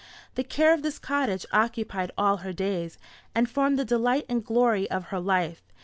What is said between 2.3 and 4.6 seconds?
her days, and formed the delight and